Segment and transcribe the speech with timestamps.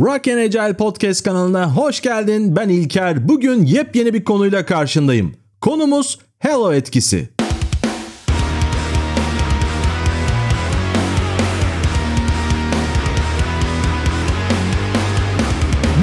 [0.00, 2.56] Rock and Agile Podcast kanalına hoş geldin.
[2.56, 3.28] Ben İlker.
[3.28, 5.32] Bugün yepyeni bir konuyla karşındayım.
[5.60, 7.28] Konumuz Hello etkisi.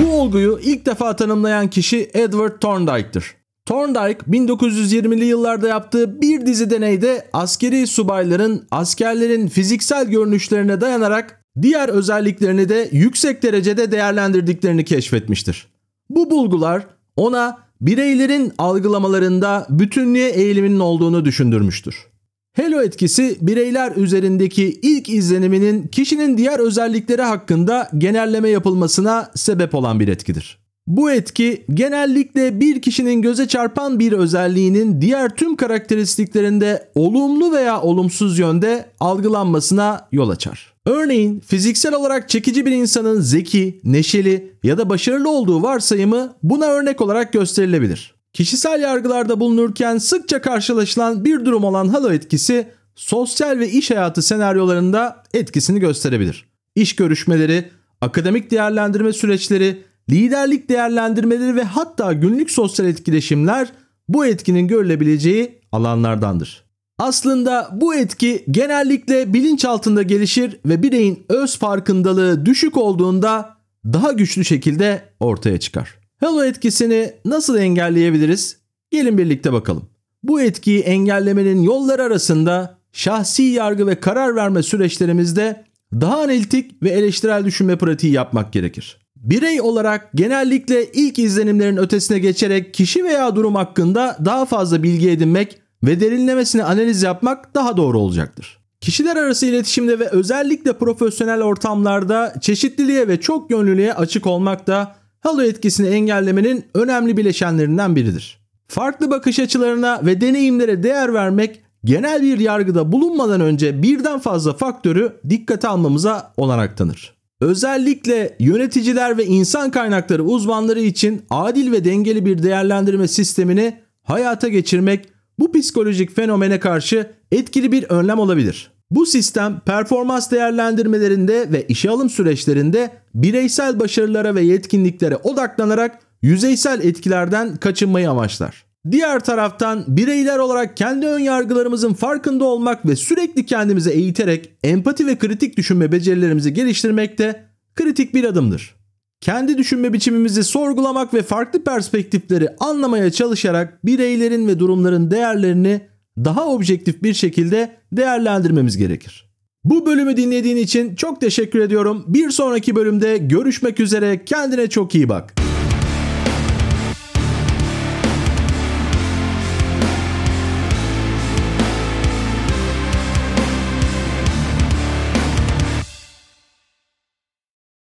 [0.02, 3.36] Bu olguyu ilk defa tanımlayan kişi Edward Thorndike'tır.
[3.66, 12.69] Thorndike 1920'li yıllarda yaptığı bir dizi deneyde askeri subayların askerlerin fiziksel görünüşlerine dayanarak diğer özelliklerini
[12.69, 15.67] de yüksek derecede değerlendirdiklerini keşfetmiştir.
[16.09, 22.07] Bu bulgular ona bireylerin algılamalarında bütünlüğe eğiliminin olduğunu düşündürmüştür.
[22.54, 30.07] Hello etkisi bireyler üzerindeki ilk izleniminin kişinin diğer özellikleri hakkında genelleme yapılmasına sebep olan bir
[30.07, 30.66] etkidir.
[30.87, 38.39] Bu etki genellikle bir kişinin göze çarpan bir özelliğinin diğer tüm karakteristiklerinde olumlu veya olumsuz
[38.39, 40.73] yönde algılanmasına yol açar.
[40.86, 47.02] Örneğin fiziksel olarak çekici bir insanın zeki, neşeli ya da başarılı olduğu varsayımı buna örnek
[47.02, 48.15] olarak gösterilebilir.
[48.33, 55.23] Kişisel yargılarda bulunurken sıkça karşılaşılan bir durum olan halo etkisi sosyal ve iş hayatı senaryolarında
[55.33, 56.45] etkisini gösterebilir.
[56.75, 57.69] İş görüşmeleri,
[58.02, 63.72] akademik değerlendirme süreçleri, liderlik değerlendirmeleri ve hatta günlük sosyal etkileşimler
[64.09, 66.64] bu etkinin görülebileceği alanlardandır.
[66.99, 74.45] Aslında bu etki genellikle bilinç altında gelişir ve bireyin öz farkındalığı düşük olduğunda daha güçlü
[74.45, 75.95] şekilde ortaya çıkar.
[76.19, 78.58] Hello etkisini nasıl engelleyebiliriz?
[78.92, 79.89] Gelin birlikte bakalım.
[80.23, 87.45] Bu etkiyi engellemenin yolları arasında şahsi yargı ve karar verme süreçlerimizde daha analitik ve eleştirel
[87.45, 89.06] düşünme pratiği yapmak gerekir.
[89.23, 95.57] Birey olarak genellikle ilk izlenimlerin ötesine geçerek kişi veya durum hakkında daha fazla bilgi edinmek
[95.83, 98.57] ve derinlemesine analiz yapmak daha doğru olacaktır.
[98.81, 105.41] Kişiler arası iletişimde ve özellikle profesyonel ortamlarda çeşitliliğe ve çok yönlülüğe açık olmak da halo
[105.41, 108.39] etkisini engellemenin önemli bileşenlerinden biridir.
[108.67, 115.13] Farklı bakış açılarına ve deneyimlere değer vermek genel bir yargıda bulunmadan önce birden fazla faktörü
[115.30, 117.17] dikkate almamıza olanak tanır.
[117.42, 125.05] Özellikle yöneticiler ve insan kaynakları uzmanları için adil ve dengeli bir değerlendirme sistemini hayata geçirmek
[125.39, 128.72] bu psikolojik fenomene karşı etkili bir önlem olabilir.
[128.92, 137.56] Bu sistem performans değerlendirmelerinde ve işe alım süreçlerinde bireysel başarılara ve yetkinliklere odaklanarak yüzeysel etkilerden
[137.56, 138.67] kaçınmayı amaçlar.
[138.92, 145.18] Diğer taraftan bireyler olarak kendi ön yargılarımızın farkında olmak ve sürekli kendimize eğiterek empati ve
[145.18, 147.44] kritik düşünme becerilerimizi geliştirmek de
[147.76, 148.76] kritik bir adımdır.
[149.22, 155.82] Kendi düşünme biçimimizi sorgulamak ve farklı perspektifleri anlamaya çalışarak bireylerin ve durumların değerlerini
[156.18, 159.28] daha objektif bir şekilde değerlendirmemiz gerekir.
[159.64, 162.06] Bu bölümü dinlediğin için çok teşekkür ediyorum.
[162.08, 164.26] Bir sonraki bölümde görüşmek üzere.
[164.26, 165.37] Kendine çok iyi bak.